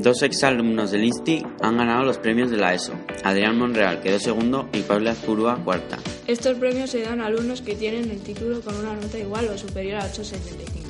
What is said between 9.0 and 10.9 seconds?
igual o superior a 8,75.